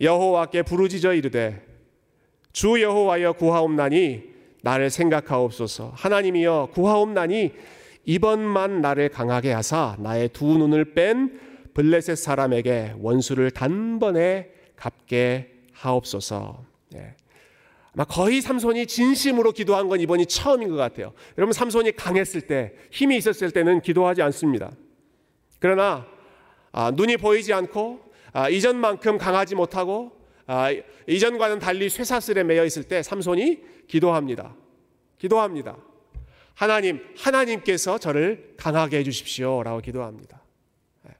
여호와께 0.00 0.62
부르짖어 0.62 1.14
이르되 1.14 1.64
주 2.52 2.80
여호와여 2.80 3.34
구하옵나니 3.34 4.22
나를 4.62 4.90
생각하옵소서 4.90 5.92
하나님이여 5.94 6.70
구하옵나니 6.72 7.52
이번만 8.04 8.80
나를 8.80 9.08
강하게 9.08 9.52
하사 9.52 9.96
나의 9.98 10.28
두 10.30 10.46
눈을 10.58 10.94
뺀 10.94 11.40
블레셋 11.74 12.16
사람에게 12.16 12.94
원수를 13.00 13.50
단번에 13.50 14.50
갚게 14.76 15.52
하옵소서. 15.72 16.64
예. 16.94 17.14
아마 17.94 18.04
거의 18.04 18.40
삼손이 18.40 18.86
진심으로 18.86 19.52
기도한 19.52 19.88
건 19.88 20.00
이번이 20.00 20.24
처음인 20.24 20.70
것 20.70 20.76
같아요. 20.76 21.12
여러분 21.36 21.52
삼손이 21.52 21.92
강했을 21.92 22.42
때, 22.42 22.72
힘이 22.90 23.18
있었을 23.18 23.50
때는 23.50 23.82
기도하지 23.82 24.22
않습니다. 24.22 24.70
그러나 25.58 26.06
아, 26.72 26.90
눈이 26.90 27.18
보이지 27.18 27.52
않고 27.52 28.00
아, 28.36 28.50
이전만큼 28.50 29.16
강하지 29.16 29.54
못하고 29.54 30.12
아, 30.46 30.68
이전과는 31.06 31.58
달리 31.58 31.88
쇠사슬에 31.88 32.44
매여 32.44 32.66
있을 32.66 32.84
때 32.84 33.02
삼손이 33.02 33.62
기도합니다. 33.88 34.54
기도합니다. 35.16 35.78
하나님, 36.52 37.02
하나님께서 37.16 37.96
저를 37.96 38.52
강하게 38.58 38.98
해주십시오 38.98 39.62
라고 39.62 39.80
기도합니다. 39.80 40.42
예. 41.08 41.14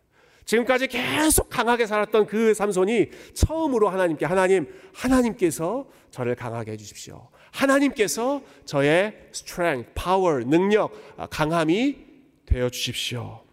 지금까지 0.45 0.89
계속 0.89 1.49
강하게 1.49 1.87
살았던 1.87 2.27
그 2.27 2.53
삼손이 2.53 3.09
처음으로 3.33 3.89
하나님께 3.89 4.27
하나님, 4.27 4.69
하나님께서 4.93 5.89
저를 6.11 6.35
강하게 6.35 6.73
해주십시오. 6.73 7.31
하나님께서 7.51 8.43
저의 8.67 9.17
strength, 9.33 9.95
power, 9.95 10.45
능력, 10.45 10.93
아, 11.17 11.27
강함이 11.27 11.97
되어 12.45 12.69
주십시오. 12.69 13.41
어, 13.41 13.47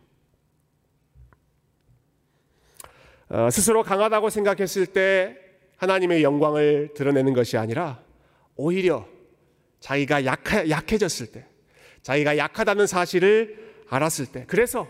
스스로 3.52 3.84
강하다고 3.84 4.30
생각했을 4.30 4.86
때 4.88 5.38
하나님의 5.78 6.24
영광을 6.24 6.94
드러내는 6.94 7.34
것이 7.34 7.58
아니라 7.58 8.02
오히려 8.56 9.08
자기가 9.80 10.26
약해, 10.26 10.70
약해졌을 10.70 11.28
때, 11.28 11.46
자기가 12.04 12.38
약하다는 12.38 12.88
사실을 12.88 13.74
알았을 13.90 14.28
때, 14.28 14.46
그래서 14.48 14.88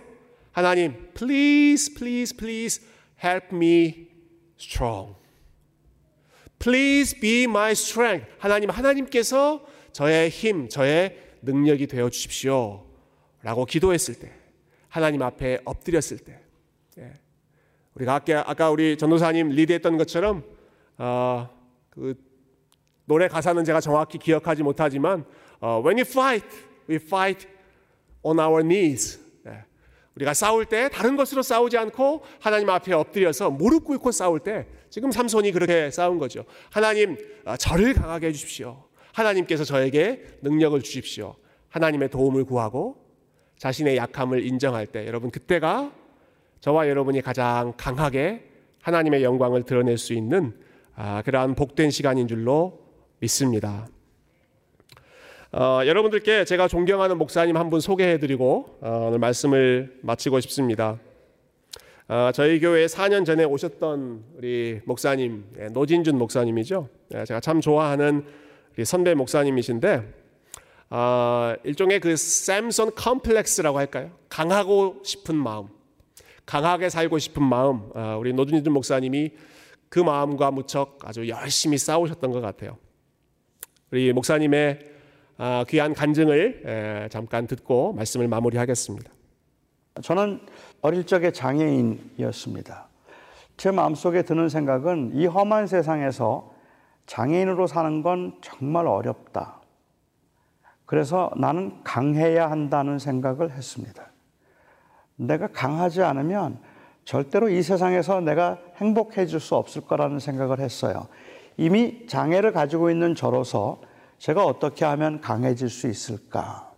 하나님, 0.52 1.10
please, 1.14 1.94
please, 1.96 2.38
please 2.38 2.86
help 3.24 3.48
me 3.56 4.08
strong. 4.60 5.16
Please 6.60 7.20
be 7.20 7.44
my 7.44 7.72
strength. 7.72 8.30
하나님, 8.38 8.70
하나님께서 8.70 9.66
저의 9.92 10.30
힘, 10.30 10.70
저의 10.70 11.18
능력이 11.42 11.88
되어 11.88 12.10
주십시오. 12.10 12.86
라고 13.42 13.66
기도했을 13.66 14.16
때, 14.20 14.32
하나님 14.90 15.24
앞에 15.24 15.60
엎드렸을 15.66 16.20
때, 16.20 16.40
예. 17.00 17.14
우리가 17.96 18.22
아까, 18.46 18.72
우리 18.72 18.98
전도사님 18.98 19.50
리드했던 19.50 19.98
것처럼, 19.98 20.44
어, 20.98 21.50
그 21.90 22.16
노래 23.06 23.28
가사는 23.28 23.64
제가 23.64 23.82
정확히 23.82 24.18
기억하지 24.18 24.64
못하지만, 24.64 25.26
어, 25.60 25.82
When 25.84 25.98
you 25.98 26.06
fight, 26.08 26.48
we 26.90 26.96
fight 26.96 27.48
on 28.24 28.40
our 28.40 28.64
knees. 28.64 29.20
예. 29.48 29.66
우리가 30.16 30.34
싸울 30.34 30.66
때 30.66 30.90
다른 30.90 31.16
것으로 31.16 31.42
싸우지 31.42 31.78
않고 31.78 32.24
하나님 32.40 32.70
앞에 32.70 32.94
엎드려서 32.94 33.52
무릎 33.52 33.86
꿇고 33.86 34.12
싸울 34.12 34.40
때 34.40 34.68
지금 34.90 35.12
삼손이 35.12 35.52
그렇게 35.52 35.92
싸운 35.92 36.18
거죠. 36.18 36.46
하나님, 36.72 37.18
어, 37.46 37.56
저를 37.58 37.94
강하게 37.94 38.28
해주십시오. 38.28 38.84
하나님께서 39.14 39.64
저에게 39.64 40.24
능력을 40.42 40.82
주십시오. 40.82 41.36
하나님의 41.70 42.10
도움을 42.10 42.46
구하고 42.46 42.98
자신의 43.58 43.98
약함을 43.98 44.46
인정할 44.46 44.88
때 44.88 45.06
여러분 45.08 45.32
그때가 45.32 45.92
저와 46.64 46.88
여러분이 46.88 47.20
가장 47.20 47.74
강하게 47.76 48.42
하나님의 48.84 49.22
영광을 49.22 49.64
드러낼 49.64 49.98
수 49.98 50.14
있는 50.14 50.54
아, 50.96 51.22
그러한 51.22 51.56
복된 51.56 51.92
시간인 51.92 52.26
줄로 52.26 52.80
믿습니다. 53.20 53.86
어, 55.52 55.82
여러분들께 55.86 56.46
제가 56.46 56.70
존경하는 56.70 57.18
목사님 57.18 57.58
한 57.58 57.70
분 57.70 57.82
소개해드리고 57.82 58.78
어, 58.80 59.06
오늘 59.10 59.20
말씀을 59.20 60.00
마치고 60.04 60.40
싶습니다. 60.40 61.00
어, 62.08 62.32
저희 62.34 62.62
교회에 62.62 62.86
4년 62.86 63.26
전에 63.26 63.44
오셨던 63.44 64.24
우리 64.38 64.80
목사님 64.86 65.44
예, 65.60 65.66
노진준 65.66 66.18
목사님이죠. 66.18 66.88
예, 67.16 67.26
제가 67.26 67.42
참 67.42 67.60
좋아하는 67.60 68.24
선배 68.86 69.14
목사님이신데 69.16 70.14
어, 70.92 71.56
일종의 71.66 72.00
그 72.00 72.16
샘son 72.16 72.92
컴플렉스라고 72.96 73.78
할까요? 73.78 74.12
강하고 74.30 75.02
싶은 75.04 75.36
마음, 75.36 75.68
강하게 76.46 76.90
살고 76.90 77.20
싶은 77.20 77.44
마음. 77.44 77.90
어, 77.96 78.18
우리 78.20 78.34
노준준 78.34 78.72
목사님이 78.74 79.32
그 79.90 80.00
마음과 80.00 80.52
무척 80.52 81.00
아주 81.04 81.28
열심히 81.28 81.78
싸우셨던 81.78 82.32
것 82.32 82.42
같아요. 82.42 82.78
우리 83.92 84.12
목사님의 84.12 84.94
아, 85.38 85.66
귀한 85.68 85.94
간증을 85.94 87.10
잠깐 87.12 87.48
듣고 87.48 87.94
말씀을 87.94 88.28
마무리하겠습니다. 88.28 89.12
저는 90.02 90.42
어릴 90.82 91.06
적에 91.06 91.32
장애인이었습니다. 91.32 92.88
제 93.58 93.72
마음속에 93.72 94.24
드는 94.24 94.50
생각은 94.50 95.12
이 95.14 95.26
험한 95.26 95.68
세상에서 95.68 96.54
장애인으로 97.06 97.68
사는 97.68 98.02
건 98.02 98.38
정말 98.42 98.88
어렵다. 98.88 99.62
그래서 100.86 101.32
나는 101.38 101.84
강해야 101.84 102.50
한다는 102.50 103.00
생각을 103.00 103.52
했습니다. 103.52 104.13
내가 105.16 105.48
강하지 105.48 106.02
않으면 106.02 106.60
절대로 107.06 107.50
이 107.50 107.62
세상에서 107.62 108.22
내가 108.22 108.60
행복해질 108.78 109.40
수 109.40 109.56
없을 109.56 109.82
거라는 109.82 110.20
생각을 110.20 110.60
했어요. 110.60 111.08
이미 111.58 112.08
장애를 112.08 112.52
가지고 112.52 112.90
있는 112.90 113.16
저로서 113.16 113.82
제가 114.18 114.46
어떻게 114.46 114.86
하면 114.86 115.22
강해질 115.22 115.70
수 115.70 115.88
있을까? 115.88 116.72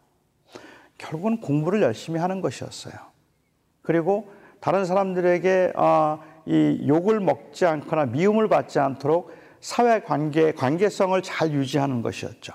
결국은 0.98 1.40
공부를 1.40 1.82
열심히 1.82 2.20
하는 2.20 2.42
것이었어요. 2.42 2.94
그리고 3.82 4.32
다른 4.60 4.86
사람들에게 4.86 5.74
어, 5.76 6.20
이 6.46 6.86
욕을 6.88 7.20
먹지 7.20 7.66
않거나 7.66 8.08
미움을 8.08 8.48
받지 8.48 8.80
않도록 8.80 9.32
사회 9.60 10.00
관계, 10.02 10.52
관계성을 10.52 11.22
잘 11.22 11.52
유지하는 11.52 12.02
것이었죠. 12.02 12.54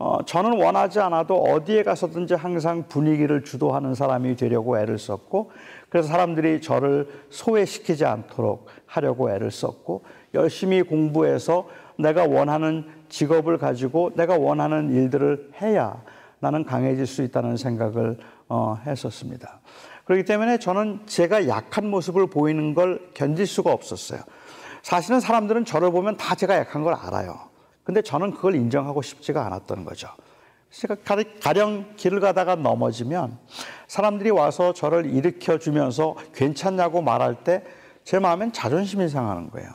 어, 0.00 0.24
저는 0.24 0.62
원하지 0.62 1.00
않아도 1.00 1.42
어디에 1.42 1.82
가서든지 1.82 2.34
항상 2.34 2.84
분위기를 2.88 3.42
주도하는 3.42 3.94
사람이 3.94 4.36
되려고 4.36 4.78
애를 4.78 4.96
썼고, 4.96 5.50
그래서 5.88 6.08
사람들이 6.08 6.60
저를 6.60 7.08
소외시키지 7.30 8.04
않도록 8.04 8.66
하려고 8.86 9.30
애를 9.30 9.50
썼고, 9.50 10.04
열심히 10.34 10.82
공부해서 10.82 11.68
내가 11.96 12.26
원하는 12.26 12.86
직업을 13.08 13.58
가지고 13.58 14.12
내가 14.14 14.38
원하는 14.38 14.92
일들을 14.92 15.50
해야 15.60 16.00
나는 16.38 16.64
강해질 16.64 17.06
수 17.06 17.22
있다는 17.22 17.56
생각을 17.56 18.18
어, 18.48 18.78
했었습니다. 18.86 19.60
그렇기 20.04 20.24
때문에 20.24 20.58
저는 20.58 21.00
제가 21.06 21.48
약한 21.48 21.88
모습을 21.90 22.28
보이는 22.28 22.74
걸 22.74 23.10
견딜 23.14 23.46
수가 23.46 23.72
없었어요. 23.72 24.20
사실은 24.82 25.18
사람들은 25.18 25.64
저를 25.64 25.90
보면 25.90 26.16
다 26.16 26.34
제가 26.34 26.56
약한 26.56 26.84
걸 26.84 26.94
알아요. 26.94 27.48
근데 27.88 28.02
저는 28.02 28.32
그걸 28.32 28.54
인정하고 28.54 29.00
싶지가 29.00 29.46
않았던 29.46 29.86
거죠. 29.86 30.10
제가 30.68 30.96
가령 31.40 31.94
길을 31.96 32.20
가다가 32.20 32.54
넘어지면 32.54 33.38
사람들이 33.86 34.28
와서 34.28 34.74
저를 34.74 35.06
일으켜 35.06 35.58
주면서 35.58 36.14
괜찮냐고 36.34 37.00
말할 37.00 37.44
때 37.44 37.64
제 38.08 38.18
마음엔 38.18 38.54
자존심이 38.54 39.06
상하는 39.06 39.50
거예요. 39.50 39.68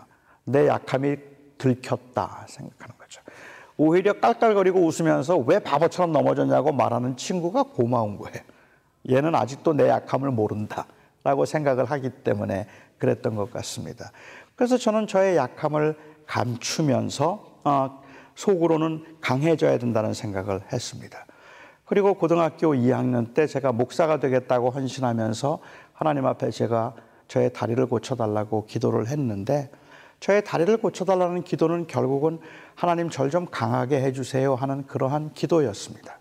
내 0.46 0.68
약함이 0.68 1.18
들켰다 1.60 2.48
생각하는 2.50 2.98
거죠. 2.98 3.22
오히려 3.78 4.14
깔깔거리고 4.14 4.80
웃으면서 4.80 5.38
왜 5.38 5.60
바보처럼 5.60 6.12
넘어졌냐고 6.12 6.72
말하는 6.72 7.16
친구가 7.16 7.62
고마운 7.62 8.18
거예요. 8.18 8.40
얘는 9.08 9.36
아직도 9.36 9.74
내 9.74 9.88
약함을 9.88 10.32
모른다. 10.32 10.88
라고 11.24 11.46
생각을 11.46 11.86
하기 11.86 12.10
때문에 12.24 12.66
그랬던 12.98 13.36
것 13.36 13.52
같습니다. 13.52 14.12
그래서 14.56 14.80
저는 14.80 15.06
저의 15.06 15.38
약함을 15.38 15.96
감추면서 16.26 17.60
어, 17.66 18.02
속으로는 18.36 19.18
강해져야 19.22 19.78
된다는 19.78 20.14
생각을 20.14 20.62
했습니다. 20.72 21.26
그리고 21.86 22.14
고등학교 22.16 22.74
2학년 22.74 23.34
때 23.34 23.46
제가 23.46 23.72
목사가 23.72 24.20
되겠다고 24.20 24.70
헌신하면서 24.70 25.60
하나님 25.94 26.26
앞에 26.26 26.50
제가 26.50 26.96
저의 27.28 27.52
다리를 27.54 27.86
고쳐달라고 27.86 28.66
기도를 28.66 29.08
했는데 29.08 29.70
저의 30.20 30.44
다리를 30.44 30.76
고쳐달라는 30.78 31.44
기도는 31.44 31.88
결국은 31.88 32.40
하나님 32.76 33.10
절 33.10 33.30
좀 33.30 33.46
강하게 33.50 34.02
해주세요 34.02 34.56
하는 34.56 34.86
그러한 34.88 35.34
기도였습니다. 35.34 36.20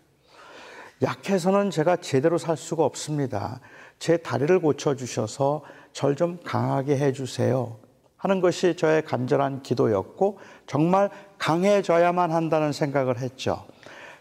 약해서는 1.03 1.71
제가 1.71 1.97
제대로 1.97 2.39
살 2.39 2.57
수가 2.57 2.85
없습니다. 2.85 3.61
제 3.99 4.17
다리를 4.17 4.59
고쳐주셔서 4.61 5.63
절 5.93 6.15
좀 6.17 6.39
강하게 6.45 6.97
해주세요 6.99 7.77
하는 8.23 8.41
것이 8.41 8.77
저의 8.77 9.03
간절한 9.05 9.63
기도였고 9.63 10.39
정말 10.69 11.11
강해져야만 11.39 12.31
한다는 12.31 12.71
생각을 12.71 13.19
했죠. 13.19 13.65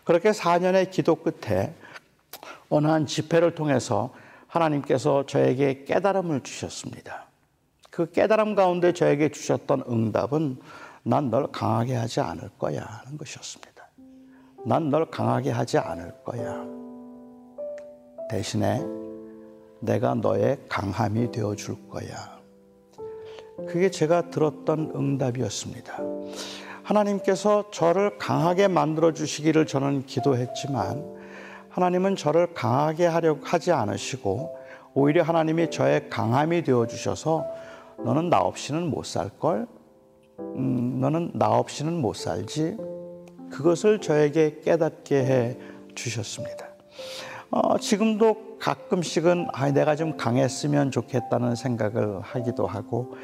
그렇게 0.03 0.31
4년의 0.31 0.89
기도 0.89 1.13
끝에 1.13 1.75
어느 2.69 2.87
한 2.87 3.05
집회를 3.05 3.53
통해서 3.53 4.11
하나님께서 4.47 5.27
저에게 5.27 5.83
깨달음을 5.83 6.41
주셨습니다. 6.41 7.27
그 7.91 8.09
깨달음 8.11 8.55
가운데 8.55 8.91
저에게 8.91 9.29
주셨던 9.29 9.83
응답은 9.87 10.57
난 11.03 11.29
널 11.29 11.51
강하게 11.51 11.93
하지 11.95 12.21
않을 12.21 12.49
거야 12.57 12.81
하는 12.81 13.19
것이었습니다. 13.19 13.87
난 14.65 14.89
널 14.89 15.05
강하게 15.11 15.51
하지 15.51 15.77
않을 15.77 16.11
거야. 16.23 16.65
대신에 18.31 18.81
내가 19.79 20.15
너의 20.15 20.57
강함이 20.67 21.31
되어 21.31 21.55
줄 21.55 21.75
거야. 21.87 22.40
그게 23.67 23.89
제가 23.89 24.29
들었던 24.29 24.91
응답이었습니다. 24.95 25.99
하나님께서 26.83 27.69
저를 27.71 28.17
강하게 28.17 28.67
만들어 28.67 29.13
주시기를 29.13 29.65
저는 29.65 30.05
기도했지만 30.05 31.03
하나님은 31.69 32.15
저를 32.15 32.53
강하게 32.53 33.05
하려고 33.05 33.41
하지 33.43 33.71
않으시고 33.71 34.57
오히려 34.93 35.23
하나님이 35.23 35.69
저의 35.71 36.09
강함이 36.09 36.63
되어 36.63 36.85
주셔서 36.87 37.45
너는 38.03 38.29
나 38.29 38.39
없이는 38.39 38.89
못 38.89 39.05
살 39.05 39.29
걸? 39.29 39.67
음, 40.39 40.99
너는 40.99 41.31
나 41.35 41.47
없이는 41.49 41.93
못 41.93 42.15
살지? 42.15 42.77
그것을 43.51 44.01
저에게 44.01 44.59
깨닫게 44.63 45.15
해 45.15 45.57
주셨습니다. 45.95 46.70
어, 47.53 47.77
지금도 47.77 48.57
가끔씩은 48.59 49.47
아, 49.51 49.69
내가 49.71 49.97
좀 49.97 50.15
강했으면 50.15 50.89
좋겠다는 50.89 51.55
생각을 51.55 52.21
하기도 52.21 52.65
하고 52.65 53.15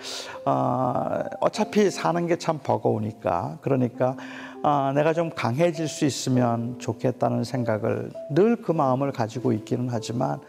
어, 0.46 1.24
어차피 1.40 1.90
사는 1.90 2.28
게 2.28 2.36
참 2.38 2.60
버거우니까. 2.62 3.60
그러니까 3.62 4.18
어, 4.64 4.92
내가 4.94 5.14
좀 5.14 5.30
강해질 5.30 5.88
수 5.88 6.04
있으면 6.06 6.78
좋겠다는 6.78 7.46
생각을 7.46 8.12
늘 8.32 8.58
그 8.62 8.74
마음을 8.74 9.14
가지고 9.14 9.54
있기는 9.54 9.88
하지만 9.90 10.40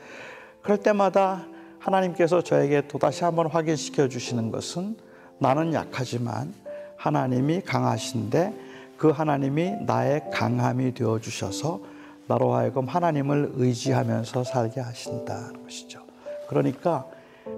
그럴 0.62 0.78
때마다 0.78 1.46
하나님께서 1.78 2.42
저에게 2.42 2.88
또다시 2.88 3.22
한번 3.22 3.46
확인시켜 3.46 4.08
주시는 4.08 4.50
것은 4.50 4.96
나는 5.38 5.72
약하지만 5.72 6.52
하나님이 6.96 7.60
강하신데 7.60 8.52
그 8.96 9.10
하나님이 9.10 9.76
나의 9.86 10.22
강함이 10.32 10.94
되어 10.94 11.20
주셔서 11.20 11.80
나로 12.28 12.52
하여금 12.52 12.86
하나님을 12.86 13.52
의지하면서 13.54 14.44
살게 14.44 14.80
하신다는 14.80 15.64
것이죠. 15.64 16.02
그러니까 16.46 17.06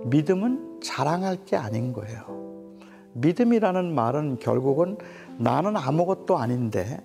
믿음은 0.04 0.80
자랑할 0.82 1.44
게 1.44 1.56
아닌 1.56 1.92
거예요. 1.92 2.40
믿음이라는 3.14 3.92
말은 3.92 4.38
결국은 4.38 4.96
나는 5.38 5.76
아무것도 5.76 6.38
아닌데 6.38 7.04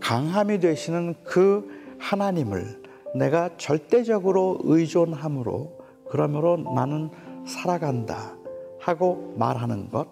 강함이 0.00 0.60
되시는 0.60 1.14
그 1.24 1.68
하나님을 1.98 2.82
내가 3.14 3.56
절대적으로 3.56 4.58
의존함으로 4.62 5.78
그러므로 6.10 6.58
나는 6.58 7.10
살아간다 7.46 8.36
하고 8.80 9.34
말하는 9.38 9.90
것 9.90 10.08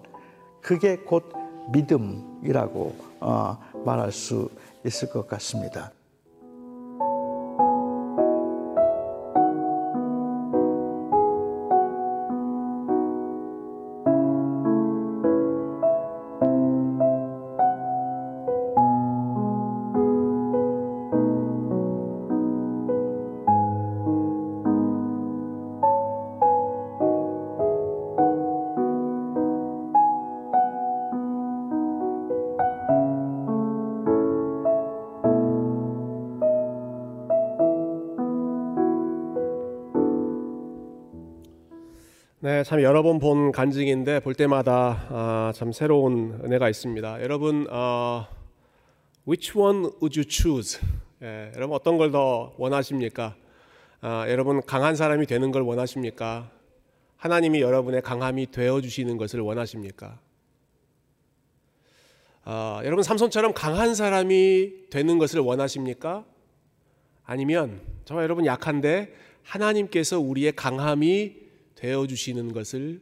그게 0.63 0.97
곧 0.97 1.31
믿음이라고 1.73 2.97
어, 3.21 3.59
말할 3.85 4.13
수 4.13 4.51
있을 4.85 5.11
것 5.11 5.29
같습니다. 5.29 5.93
참 42.65 42.81
여러 42.83 43.03
번 43.03 43.19
본 43.19 43.51
간증인데 43.53 44.21
볼 44.21 44.35
때마다 44.35 45.07
아, 45.11 45.53
참 45.55 45.73
새로운 45.73 46.41
은혜가 46.45 46.69
있습니다. 46.69 47.23
여러분, 47.23 47.67
어, 47.71 48.27
which 49.27 49.59
one 49.59 49.91
would 50.03 50.19
you 50.19 50.25
choose? 50.29 50.81
예, 51.23 51.51
여러분 51.57 51.75
어떤 51.75 51.97
걸 51.97 52.13
더 52.13 52.53
원하십니까? 52.59 53.35
아, 54.01 54.27
여러분 54.29 54.61
강한 54.65 54.95
사람이 54.97 55.27
되는 55.27 55.51
걸 55.51 55.63
원하십니까? 55.63 56.51
하나님이 57.17 57.61
여러분의 57.63 58.03
강함이 58.03 58.51
되어 58.51 58.81
주시는 58.81 59.17
것을 59.17 59.41
원하십니까? 59.41 60.21
아, 62.45 62.81
여러분 62.85 63.03
삼손처럼 63.03 63.55
강한 63.55 63.95
사람이 63.95 64.91
되는 64.91 65.19
것을 65.19 65.41
원하십니까? 65.41 66.25
아니면 67.25 67.81
저와 68.05 68.23
여러분 68.23 68.47
약한데 68.47 69.15
하나님께서 69.43 70.21
우리의 70.21 70.53
강함이 70.53 71.46
되어 71.77 72.07
주시는 72.07 72.53
것을 72.53 73.01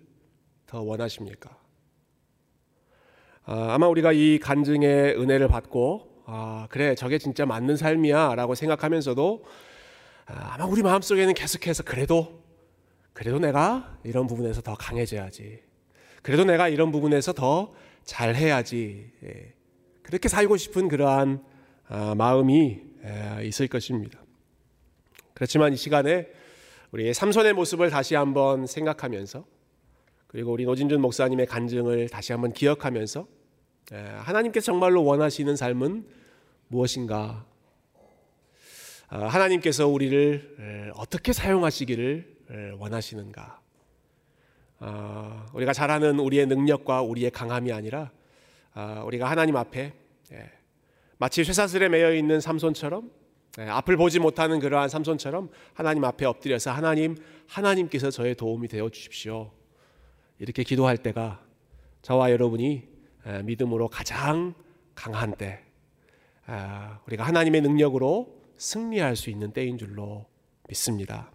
더 0.67 0.83
원하십니까? 0.83 1.57
아, 3.45 3.75
아마 3.75 3.89
우리가 3.89 4.13
이 4.13 4.39
간증의 4.39 5.19
은혜를 5.19 5.49
받고 5.49 6.23
아, 6.27 6.67
그래 6.71 6.95
저게 6.95 7.19
진짜 7.19 7.47
맞는 7.47 7.77
삶이야라고 7.77 8.55
생각하면서도 8.55 9.45
아, 10.27 10.55
아마 10.55 10.67
우리 10.67 10.83
마음 10.83 11.01
속에는 11.01 11.35
계속해서 11.35 11.85
그래도 11.85 12.43
그래도 13.13 13.39
내가 13.39 13.99
이런 14.03 14.27
부분에서 14.27 14.61
더 14.61 14.75
강해져야지. 14.75 15.61
그래도 16.23 16.45
내가 16.45 16.69
이런 16.69 16.91
부분에서 16.91 17.33
더 17.33 17.73
잘해야지. 18.05 19.13
예. 19.25 19.55
그렇게 20.03 20.29
살고 20.29 20.57
싶은 20.57 20.89
그러한 20.89 21.45
아, 21.87 22.15
마음이 22.17 22.81
에, 23.05 23.47
있을 23.47 23.69
것입니다. 23.69 24.21
그렇지만 25.35 25.73
이 25.73 25.77
시간에 25.77 26.27
우리의 26.95 27.13
삼손의 27.13 27.55
모습을 27.55 27.91
다시 27.91 28.15
한번 28.15 28.69
생각하면서 28.69 29.45
그리고 30.29 30.53
우리 30.53 30.65
노진준 30.65 31.01
목사님의 31.01 31.47
간증을 31.47 32.09
다시 32.09 32.31
한번 32.31 32.53
기억하면서 32.53 33.27
하나님께서 33.91 34.67
정말로 34.67 35.03
원하시는 35.05 35.57
삶은 35.57 36.07
무엇인가? 36.69 37.47
아, 39.09 39.27
하나님께서 39.27 39.89
우리를 39.89 40.93
어떻게 40.95 41.33
사용하시기를 41.33 42.77
원하시는가? 42.79 43.61
아, 44.79 45.47
우리가 45.53 45.73
잘하는 45.73 46.21
우리의 46.21 46.47
능력과 46.47 47.03
우리의 47.03 47.33
강함이 47.33 47.73
아니라 47.73 48.13
아, 48.73 49.03
우리가 49.05 49.29
하나님 49.29 49.57
앞에 49.57 49.93
마치 51.19 51.43
쇠사슬에 51.43 51.89
매여 51.89 52.15
있는 52.15 52.41
삼손처럼 52.41 53.11
네, 53.11 53.24
앞을 53.59 53.97
보지 53.97 54.19
못하는 54.19 54.59
그러한 54.59 54.89
삼손처럼 54.89 55.51
하나님 55.75 56.05
앞에 56.05 56.27
엎드려서 56.27 56.73
하나님 56.73 57.17
하나님께서 57.47 58.11
저의 58.11 58.35
도움이 58.35 58.69
되어 58.69 58.89
주십시오. 58.89 59.53
이렇게 60.39 60.65
기도할 60.65 60.99
때가 60.99 61.41
저와 62.03 62.31
여러분이 62.33 62.89
믿음으로 63.45 63.89
가장 63.89 64.55
강한 64.95 65.35
때, 65.35 65.65
우리가 67.07 67.25
하나님의 67.25 67.61
능력으로 67.63 68.41
승리할 68.57 69.17
수 69.17 69.31
있는 69.31 69.53
때인 69.53 69.79
줄로 69.79 70.27
믿습니다. 70.69 71.31